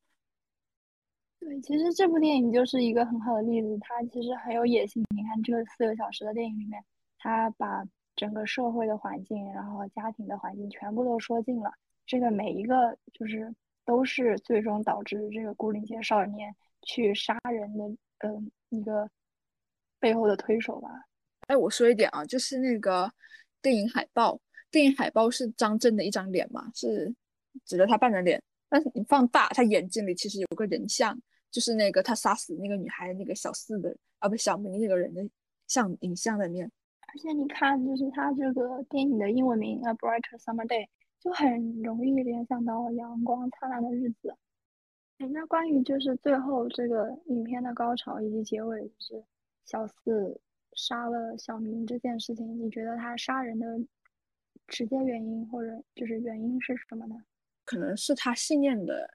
[1.40, 5.04] 对，其实这部电影就是一个很好的例子，它其实很有野心。
[5.14, 6.82] 你看这个四个小时的电影里面，
[7.18, 7.84] 它把
[8.16, 11.70] 整个社会的环境，然后家庭的环境全部都说尽了。
[12.06, 17.84] 这个每一个就是都是最终导致这个孤零街少年去杀人的，
[18.18, 19.10] 嗯，一个
[19.98, 20.88] 背后的推手吧。
[21.48, 23.12] 哎，我说一点啊，就是那个
[23.60, 27.14] 电影海报，电影海报是张震的一张脸嘛，是
[27.66, 28.42] 指着他半张脸，
[28.74, 31.16] 但是你放大，他眼睛里其实有个人像，
[31.48, 35.24] 就是那个他杀死那个女孩那个小四的啊，不小明那个人的
[35.68, 36.68] 像影像里面。
[37.06, 40.82] 而且你看，就是他这个电影的英文名《A Brighter Summer Day》，
[41.20, 44.34] 就很容易联想到阳光灿烂的日子。
[45.18, 49.24] 哎那关于就是最后这个影片的高潮以及结尾，就是
[49.64, 50.40] 小四。
[50.76, 53.78] 杀了小明这件事情，你觉得他杀人的
[54.66, 57.14] 直接原因或者就是原因是什么呢？
[57.64, 59.08] 可能是他信念的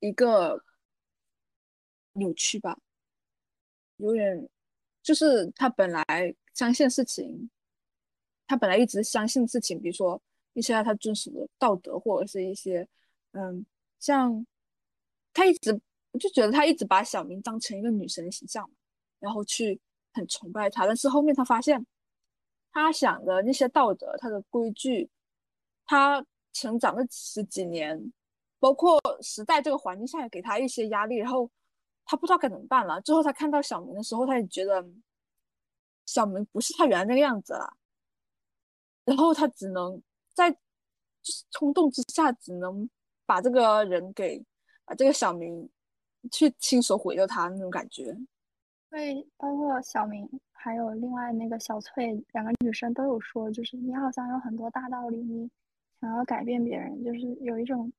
[0.00, 0.62] 一个
[2.12, 2.78] 扭曲吧，
[3.96, 4.48] 有点
[5.02, 6.04] 就是他本来
[6.54, 7.50] 相信事情，
[8.46, 10.20] 他本来一直相信事情，比如说
[10.52, 12.86] 一些他遵守的道德或者是一些
[13.32, 13.64] 嗯，
[13.98, 14.46] 像
[15.32, 15.72] 他一直
[16.20, 18.70] 就觉得他一直把小明当成一个女神形象，
[19.18, 19.80] 然后去。
[20.16, 21.84] 很崇拜他，但是后面他发现，
[22.70, 25.10] 他想的那些道德、他的规矩，
[25.84, 28.10] 他成长了十几年，
[28.58, 31.50] 包括时代这个环境下也给他一些压力，然后
[32.06, 32.98] 他不知道该怎么办了。
[33.02, 34.82] 最后他看到小明的时候，他也觉得
[36.06, 37.76] 小明不是他原来那个样子了，
[39.04, 40.00] 然后他只能
[40.32, 40.58] 在就
[41.24, 42.88] 是冲动之下，只能
[43.26, 44.42] 把这个人给
[44.84, 45.68] 把这个小明
[46.30, 48.16] 去亲手毁掉他那种感觉。
[48.90, 55.50] 对，包括小明，还有另外那个小翠，两个女生都有说，就是你好像有很多大道理，你
[56.04, 57.90] 想要改变别人，就是有一种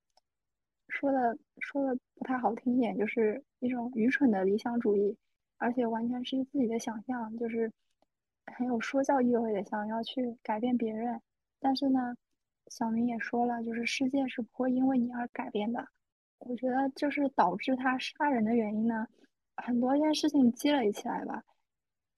[0.90, 5.18] 说的说的不太好听一点，就是一种愚蠢的理想主义，
[5.58, 7.72] 而且完全是自己的想象，就是
[8.46, 11.20] 很有说教意味的，想要去改变别人。
[11.60, 12.16] 但是呢，
[12.68, 15.84] 小明也说了，就是世界是不会因为你而改变的。
[16.38, 19.08] 我觉得就是导致他杀人的原因呢。
[19.56, 21.44] 很多件事情积累起来吧，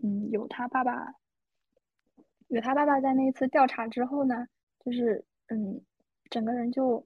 [0.03, 1.13] 嗯，有他爸爸，
[2.49, 4.45] 有他爸爸在那次调查之后呢，
[4.83, 5.81] 就是嗯，
[6.29, 7.05] 整个人就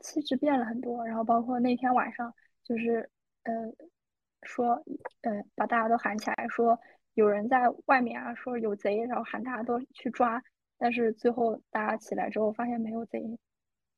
[0.00, 3.08] 气质变了很多，然后包括那天晚上，就是
[3.44, 3.52] 呃，
[4.42, 4.82] 说
[5.22, 6.78] 呃，把大家都喊起来，说
[7.14, 10.42] 有人在外面啊，说有贼，然后喊大家都去抓，
[10.78, 13.20] 但是最后大家起来之后发现没有贼，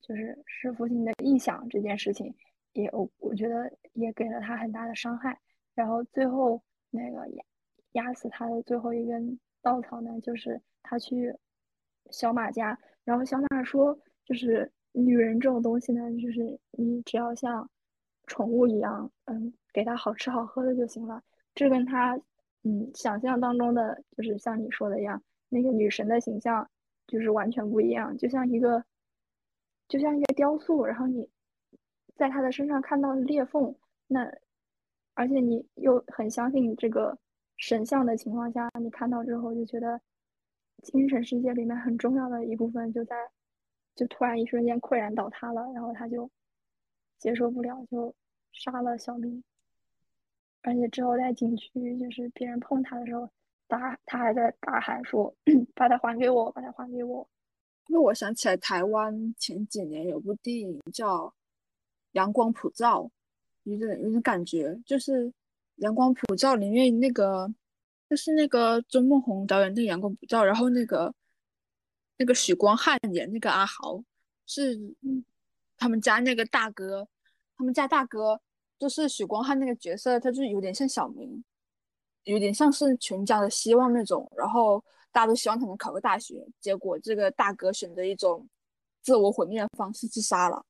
[0.01, 2.35] 就是是父亲的臆想，这件事情
[2.73, 5.39] 也我我觉得也给了他很大的伤害。
[5.73, 7.43] 然后最后那个压
[7.93, 11.35] 压死他的最后一根稻草呢，就是他去
[12.11, 17.69] 小马家，然后小马说，就是女人这种东西呢，就是你只要像
[18.27, 21.21] 宠物一样，嗯，给她好吃好喝的就行了。
[21.53, 22.19] 这跟她
[22.63, 26.69] 嗯想象当中的，就是像你说的一样，那个女神的形象
[27.07, 28.83] 就是完全不一样，就像一个
[29.87, 31.29] 就像一个雕塑，然后你
[32.15, 33.73] 在她的身上看到裂缝，
[34.07, 34.29] 那。
[35.17, 37.17] 而且你又很相信这个
[37.55, 39.97] 神像的情况下，你看到之后就觉得
[40.83, 43.15] 精神世界里面很重要的一部分就在，
[43.95, 46.29] 就突然一瞬间溃然倒塌了，然后他就
[47.17, 48.13] 接受不了，就
[48.51, 49.43] 杀了小明。
[50.61, 53.29] 而且之后在景区，就是别人碰他的时候，
[53.67, 55.33] 大他还在大喊说
[55.75, 57.27] ：“把它还给我，把它还给我。”
[57.87, 61.27] 因为我想起来台湾前几年有部电影叫
[62.11, 63.03] 《阳光普照》。
[63.63, 65.25] 有点有点感觉，就是
[65.77, 67.51] 《阳光普照》里面那个，
[68.09, 71.13] 就是那个周梦红导演那个《阳光普照》，然后那个
[72.17, 74.03] 那个许光汉演那个阿豪，
[74.45, 74.79] 是
[75.77, 77.07] 他们家那个大哥，
[77.57, 78.39] 他们家大哥
[78.77, 81.43] 就是许光汉那个角色，他就有点像小明，
[82.23, 88.47] 有点像是全家的希望那种，然后大家都希望他能考个大学，结果这个大哥选择一种
[89.01, 90.65] 自我毁灭的方式自杀了。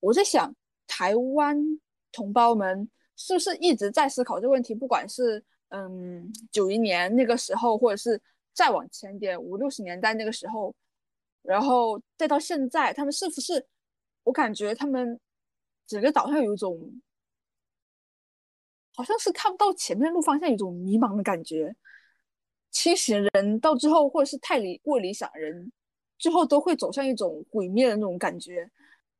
[0.00, 0.54] 我在想，
[0.86, 1.80] 台湾。
[2.16, 4.72] 同胞们是不是一直在思考这个问题？
[4.72, 8.20] 不管是嗯九一年那个时候，或者是
[8.52, 10.72] 再往前点五六十年代那个时候，
[11.42, 13.66] 然后再到现在，他们是不是
[14.22, 15.18] 我感觉他们
[15.86, 16.78] 整个岛上有一种，
[18.94, 21.74] 好像是看不到前面路方向，有一种迷茫的感觉。
[22.70, 25.72] 清醒人到最后，或者是太理过理想人，
[26.18, 28.70] 最后都会走向一种毁灭的那种感觉。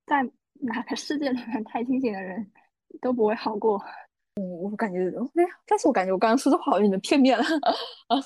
[0.07, 0.23] 在
[0.55, 2.51] 哪个世界里面，太清醒的人
[3.01, 3.81] 都不会好过。
[4.37, 4.99] 嗯，我感觉，
[5.35, 7.45] 哎，但是我感觉我刚刚说的话有点片面了
[8.09, 8.17] 啊，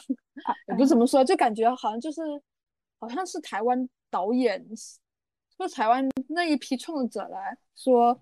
[0.68, 2.20] 也不怎么说，就感觉好像就是，
[2.98, 4.66] 好像是台湾导演，
[5.56, 8.20] 说台湾那一批创作者来说，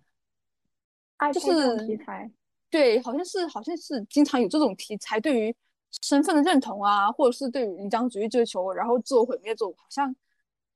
[1.33, 2.31] 就是题材，
[2.71, 5.55] 对，好像是好像是经常有这种题材，对于。
[6.03, 10.15] 身份的认同啊，或者是对于理想主义追求，然后自我毁灭这种，好像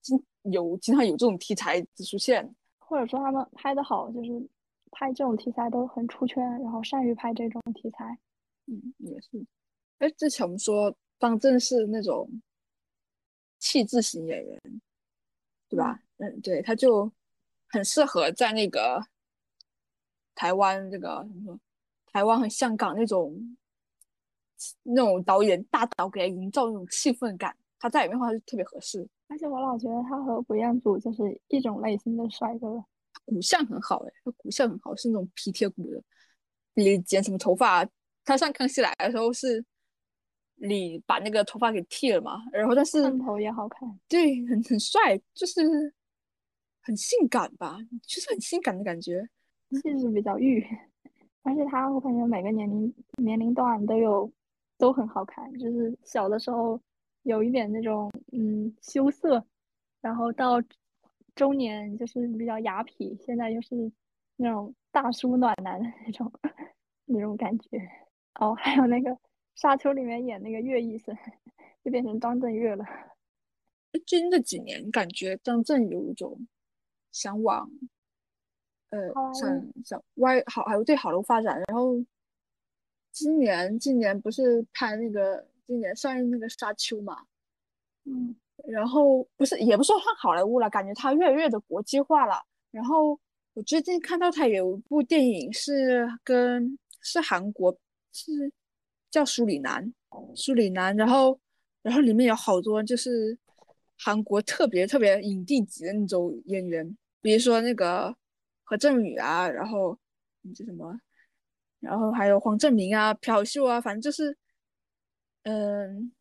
[0.01, 4.31] 经有经常有这种题材出现，或者说他们拍的好，就是
[4.91, 8.19] 拍这种题材都很出圈，然后善于拍这种题材。
[8.67, 9.45] 嗯，也是。
[9.99, 12.29] 哎，之前我们说方正是那种
[13.59, 14.61] 气质型演员，
[15.69, 16.01] 对吧？
[16.19, 17.11] 嗯，对，他就
[17.69, 19.03] 很适合在那个
[20.35, 21.61] 台湾这个怎么说，
[22.07, 23.57] 台湾和香港那种。
[24.83, 29.09] 那种导演大导给他营造那种气氛感，他在里面的话就特别合适。
[29.29, 32.85] 而且我老觉得他和古彦祖就是一种类型的帅哥，
[33.31, 36.03] 骨相很好哎，他骨相很好，是那种皮贴骨的。
[36.75, 37.89] 你剪什么头发？
[38.25, 39.65] 他上康熙来的时候是，
[40.57, 45.63] 你把那个头发给剃了嘛，然后但是寸头也好看，对，很很帅，就是
[46.83, 49.27] 很性感吧，就是很性感的感觉，
[49.83, 50.67] 气质比较御。
[51.43, 54.31] 而且他，我感觉每个年龄年龄段都有。
[54.81, 56.81] 都很好看，就是小的时候
[57.25, 59.45] 有一点那种嗯羞涩，
[60.01, 60.59] 然后到
[61.41, 63.75] 中年就是比较雅痞，现在又是
[64.37, 66.31] 那种大叔暖男的那种
[67.07, 67.79] 那种感觉。
[68.39, 69.11] 哦，还有那个
[69.55, 71.17] 《沙丘》里面演那个岳医生，
[71.83, 72.85] 就变成张震岳了。
[73.91, 76.47] 最近这几年，感觉张震有一种
[77.11, 77.71] 想往
[78.91, 82.05] 呃想想歪好还有对好的发展，然后。
[83.13, 87.27] 今年今年不是拍那个今年上映那个沙丘嘛，
[88.05, 88.37] 嗯，
[88.69, 92.35] 然后不是也不说换好莱坞了，感觉它越来越的国际化了。
[92.71, 93.19] 然后
[93.55, 97.77] 我最近看到它有一部电影是跟是韩国
[98.13, 98.53] 是
[99.11, 99.93] 叫苏里南，
[100.35, 101.39] 苏里南，然后
[101.83, 103.37] 然后里面有好多就是
[103.99, 108.15] 韩国特别特别影帝级的那种演员，比如说那个
[108.65, 109.99] 何振宇啊，然后
[110.43, 111.01] 那叫什么？
[111.81, 114.37] 然后还有黄正明啊、朴秀啊，反正就是，
[115.45, 116.13] 嗯，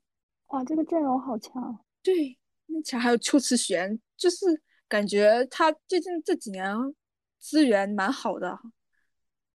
[0.48, 1.78] 哇，这个阵容好强。
[2.14, 2.38] 对，
[2.76, 4.46] 而且还有邱慈璇，就是
[4.88, 6.76] 感觉他最近这几年
[7.38, 8.60] 资源蛮好的。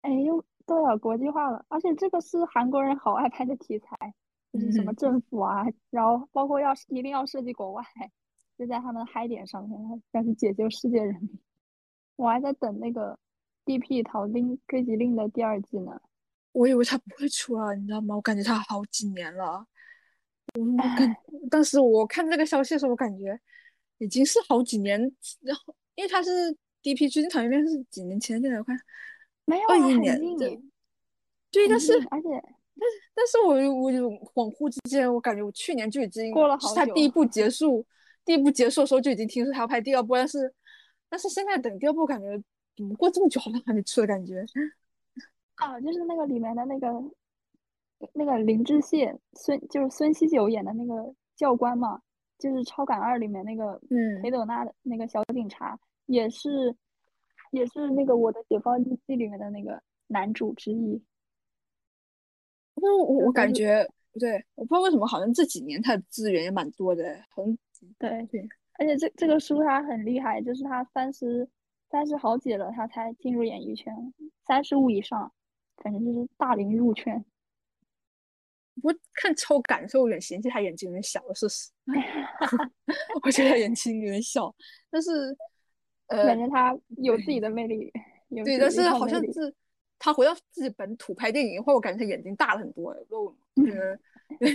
[0.02, 4.14] 哎，又都要国际化了，而且这个是韩国人好爱拍的题材，
[4.52, 7.84] 就是什么政府啊，然后包括要一定要设计国外，
[8.58, 9.80] 就在他们嗨点上面，
[10.12, 11.40] 要去解救世界人民。
[12.16, 13.18] 我还在等那个。
[13.64, 14.02] D.P.
[14.02, 16.02] 逃兵追缉令的第二季呢？
[16.52, 18.16] 我以为他不会出了，你知道吗？
[18.16, 19.64] 我感觉他好几年了。
[20.54, 21.16] 我感
[21.50, 23.40] 当时我看这个消息的时候，我感觉
[24.00, 25.00] 已经是好几年。
[25.42, 27.08] 然后，因为他是 D.P.
[27.10, 28.78] 追击逃兵令是几年前的电影，我看
[29.46, 30.20] 没有二一年。
[31.52, 36.76] 对，但是而且但是但是我我有恍惚之间，我感觉我去年就已经过了好久。
[36.76, 37.86] 他第一部结束，
[38.26, 40.54] 第一部结束的时候就已经听说他要拍第二部，但是
[41.10, 42.42] 但是现在等第二部，感觉。
[42.74, 44.44] 怎么过这么久好像还没出的感觉？
[45.56, 46.88] 啊，就是那个里面的那个
[48.14, 52.02] 那个林志宪孙，就是孙锡九演的那个教官嘛，
[52.38, 56.76] 就是《超感二》里面那个嗯裴斗娜的那个小警察，也是
[57.52, 61.02] 也是那个《我的解放日记》里面的那个男主之一。
[62.76, 67.58] 那我我感觉不对，我不知道为什么，好像这几年他的资源也蛮多的，很
[67.98, 68.48] 对对，
[68.80, 71.48] 而且这这个书他很厉害，就是他三十。
[71.92, 73.94] 三十好几了，他才进入演艺圈。
[74.48, 75.30] 三十五以上，
[75.84, 77.22] 反正就是大龄入圈。
[78.84, 81.70] 我看超感受有点嫌弃他眼睛有点小，事实。
[83.24, 84.54] 我觉得他眼睛有点小，
[84.90, 85.36] 但是，
[86.08, 87.92] 呃，感觉他有自己的魅力。
[88.44, 89.54] 对，但是好像是
[90.00, 92.96] 他回到自己本土拍电影以后，我感觉他眼睛大了很多。
[93.16, 94.00] 我觉得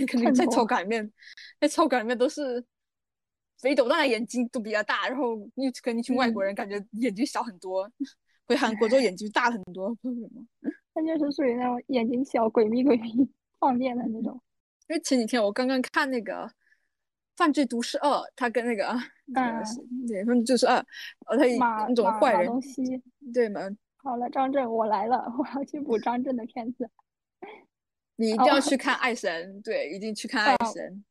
[0.05, 1.11] 肯定在超感里面，
[1.59, 2.63] 在超感里面都是。
[3.59, 7.91] 肥斗大的眼睛都比较大，然后你跟一群外国人感觉眼睛小很多，
[8.45, 10.45] 回韩国之后眼睛大很多，为什么？
[10.93, 13.27] 他就是属于那种眼睛小、鬼迷鬼秘、
[13.59, 14.41] 放电的那种。
[14.87, 16.45] 因为前几天我刚刚看那个
[17.35, 18.97] 《犯罪都市二》，他跟那个啊，
[20.07, 20.77] 对，犯罪都市二，
[21.27, 22.51] 呃，他那种坏人，
[23.33, 23.61] 对吗？
[23.97, 26.89] 好了，张震，我来了，我要去补张震的片子。
[28.15, 31.03] 你一定要去看《爱神》，对，一定去看《爱神》。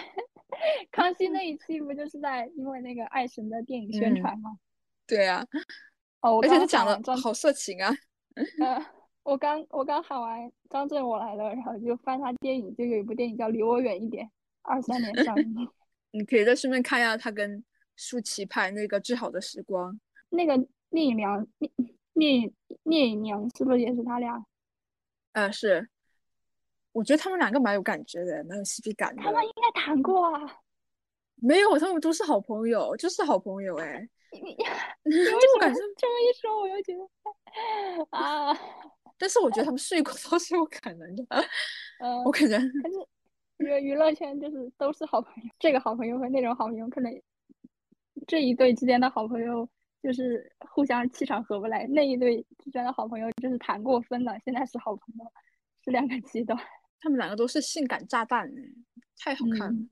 [0.90, 4.56] 康熙那一期不就是在因为那个爱神的电影宣传吗？
[5.06, 5.46] 对啊，
[6.22, 7.94] 哦，我而且他讲的好色情啊。
[8.60, 8.86] 呃，
[9.24, 14.24] 我刚我刚喊完张震我来了，然后就翻他电影，就有一部电影叫《离我远一点》，
[14.62, 15.68] 二三年上映。
[16.12, 17.64] 你可以在顺便看一下他跟
[17.96, 19.92] 舒淇拍那个《最好的时光》。
[20.28, 20.56] 那个
[20.90, 21.70] 聂隐娘，聂
[22.12, 22.54] 聂隐
[22.84, 24.44] 聂隐娘是不是也是他俩？
[25.32, 25.88] 呃，是，
[26.92, 29.22] 我觉得他们两个蛮有感觉的，蛮有 CP 感的。
[29.22, 30.60] 他们应该谈过啊。
[31.42, 34.06] 没有，他们都是好朋友，就是好朋友哎。
[34.30, 37.08] 你你就为什么我感觉，这么一说，我又觉得
[38.10, 38.54] 啊，
[39.18, 41.24] 但是我觉得他们睡过 都是有可能的。
[42.00, 42.94] 呃， 我感觉，可是
[43.58, 47.22] 娱娱乐圈就是都是好朋友，这个好朋友和那种好朋友，可能
[48.26, 49.68] 这一对之间的好朋友
[50.02, 55.24] 就是互相气场合不来，那一对之间的好朋友就是谈过分了，现在是好朋友，
[55.84, 56.58] 是两个极端。
[57.00, 58.62] 他们两个都是性感炸弹哎，
[59.18, 59.90] 太好看了，嗯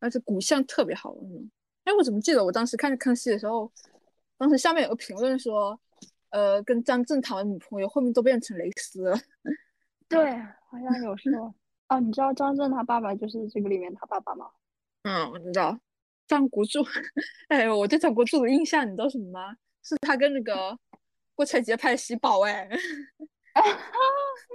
[0.00, 1.50] 而且骨相特别好那种。
[1.84, 3.70] 哎，我怎么记得我当时看康熙的时候，
[4.38, 5.78] 当时下面有个评论说，
[6.30, 9.16] 呃，跟张震谈的女朋友，后面都变成蕾丝了。
[10.08, 10.32] 对，
[10.68, 11.54] 好像有说。
[11.88, 14.50] 哦，你知道张震他爸爸就是这个里面他爸爸吗？
[15.02, 15.78] 嗯，我知道
[16.26, 16.84] 张国柱。
[17.48, 19.56] 哎，我对张国柱的印象你知道什么吗？
[19.82, 20.78] 是他跟那个
[21.34, 22.68] 郭采洁拍《喜宝》哎，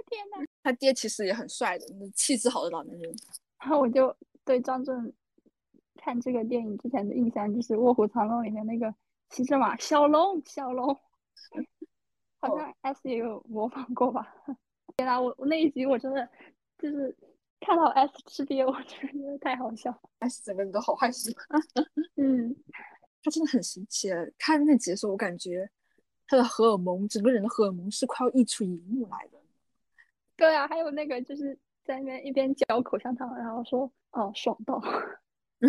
[0.08, 0.44] 天呐！
[0.62, 3.14] 他爹其实也很帅的，气质好的老男人。
[3.58, 5.12] 然后我就对张震
[5.96, 8.94] 看这个电影之前的印象就是《卧虎藏龙》里面那个
[9.30, 10.96] 骑着马小龙，小龙，
[12.40, 14.34] 好像 S 也有模仿过吧？
[14.96, 16.28] 天呐，我我那一集我真的
[16.78, 17.14] 就是
[17.60, 19.98] 看到 S 吃瘪，我真的觉得太好笑。
[20.20, 21.30] S 整个人都好害羞，
[22.16, 22.54] 嗯，
[23.22, 24.10] 他真的很神奇。
[24.38, 25.68] 看那集的时候，我感觉
[26.26, 29.38] 他的荷尔蒙，整个人的荷尔蒙是快要溢出荧幕来的。
[30.36, 34.80] 对啊，还有那个就是在那边一边嚼口香糖，然后说哦爽到。
[35.58, 35.68] 对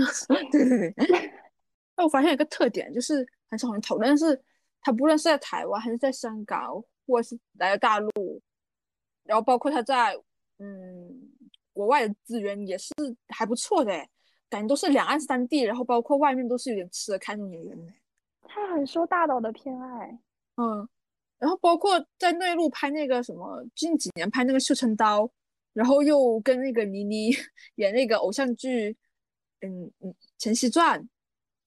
[0.68, 0.94] 对对。
[1.96, 4.42] 那 我发现一个特点，就是很少人讨论，但是
[4.82, 8.42] 他不论是在台湾还是在香港，或者是来了大陆，
[9.24, 10.16] 然后包括他在
[10.60, 11.30] 嗯
[11.74, 12.94] 国外的资源也是
[13.30, 13.92] 还不错的，
[14.50, 17.94] 感觉都是两岸三地，然后包括外面都是有点吃得开那种演员的。
[18.44, 20.20] 他很受大导的偏爱。
[20.56, 20.88] 嗯，
[21.38, 25.24] 然后包括在内陆拍那个什么，近几年拍那个《绣春刀》，
[25.74, 27.32] 然后又跟那个倪妮
[27.76, 28.98] 演那个偶像剧，
[29.62, 31.00] 嗯嗯，《陈曦传》，《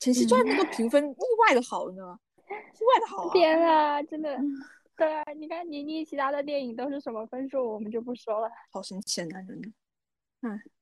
[0.01, 3.33] 陈曦传》那个评分意外的好呢，意外的好啊！
[3.33, 4.53] 天啊，真的，嗯。
[4.97, 9.29] 对啊，你看倪妮其他的电影都是什么分数，我们就不说了，好神奇的。
[9.29, 9.63] 男人，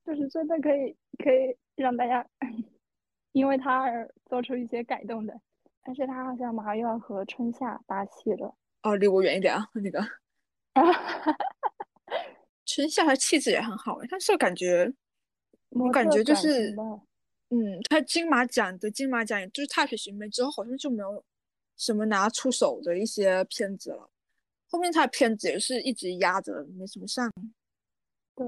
[0.05, 2.27] 就是真的可以可以让大家
[3.33, 5.41] 因为他而做出一些改动的。
[5.85, 9.69] 但是他好像马上又要和春夏搭戏了，哦，离我远一点啊！
[9.75, 10.05] 那个。
[12.66, 14.93] 春夏，他气质也很好哎，但是感觉，
[15.71, 16.75] 我感觉就是，
[17.51, 21.25] 嗯，他金马奖的金马奖，就是《踏雪寻梅》之后，好像就没有
[21.79, 24.11] 什么拿出手的一些片子了。
[24.66, 27.33] 后面他的片子也是一直压着，没什么上。
[28.35, 28.47] 对，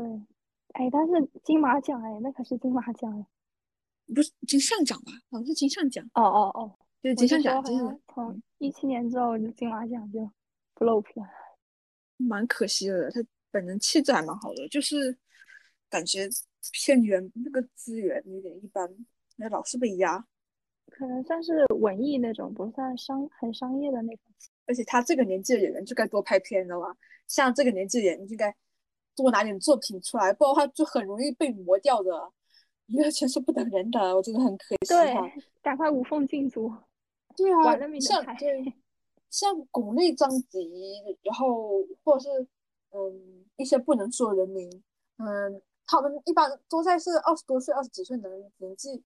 [0.74, 3.26] 哎，但是金马奖哎，那可是金马奖哎，
[4.14, 5.12] 不是金像奖吧？
[5.30, 10.30] 好像是金像奖，哦哦哦，对，我金像奖，金像奖从一七年之后就金马奖就
[10.74, 11.32] 不露片了。
[12.18, 13.10] 蛮可惜的。
[13.10, 15.16] 他本人气质还蛮好的，就是
[15.88, 16.28] 感觉
[16.72, 18.88] 片源那个资源有点一般，
[19.36, 20.24] 那老是被压。
[21.00, 24.24] 可能算是文艺那种，不算商很商业的那种。
[24.66, 26.94] 而且他这个年纪的演员就该多拍片，你知道吗？
[27.26, 28.54] 像这个年纪的演员就该
[29.16, 32.10] 多拿点作品出来，不然的话就很容易被磨掉的。
[32.88, 35.14] 娱乐圈是不等人的，我真的很可惜对。
[35.62, 36.70] 赶快无缝进组，
[37.34, 38.22] 对啊像。
[38.36, 38.74] 对
[39.30, 40.68] 像巩俐、张吉，
[41.22, 42.46] 然后或者是
[42.90, 44.68] 嗯一些不能说的人名，
[45.16, 48.28] 嗯，他们一般都在是二十多岁、二十几岁的
[48.58, 49.02] 年纪，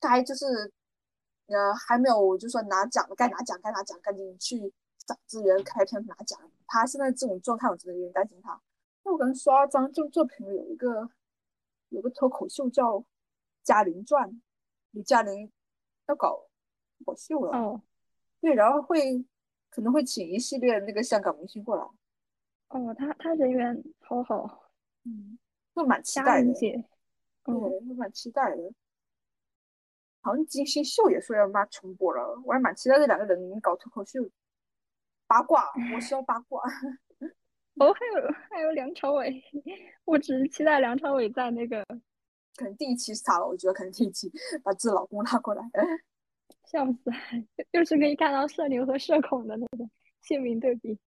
[0.00, 0.46] 该就是
[1.46, 4.72] 呃还没有就说拿奖的，该拿奖该拿奖，赶紧去
[5.06, 6.38] 找资源开片拿奖。
[6.66, 8.60] 他现在这种状态，我真的有点担心他。
[9.04, 11.08] 那我刚刷张正作品有一个
[11.88, 12.98] 有个脱口秀叫
[13.62, 14.30] 《嘉玲传》，
[14.90, 15.50] 李嘉玲
[16.06, 16.46] 要搞
[17.04, 17.58] 搞秀了。
[17.58, 17.80] 哦
[18.40, 19.24] 对，然后会
[19.68, 21.82] 可能会请一系列那个香港明星过来，
[22.68, 24.70] 哦，他他人缘好好，
[25.02, 25.36] 嗯，
[25.74, 26.52] 会蛮期待的，
[27.46, 28.72] 嗯，会蛮期待的。
[30.28, 34.20] 好像金星秀也说要妈重播了，我还蛮期待这两个人搞脱口秀，
[35.26, 35.64] 八卦，
[35.94, 36.62] 我需要八卦。
[37.76, 39.42] 哦，还有还有梁朝伟，
[40.04, 41.82] 我只是期待梁朝伟在那个
[42.56, 44.30] 可能第一期是他了，我觉得可能第一期
[44.62, 45.62] 把自己老公拉过来，
[46.70, 47.10] 笑死，
[47.70, 49.88] 又是可以看到社牛和社恐的那个
[50.20, 50.98] 鲜明对比。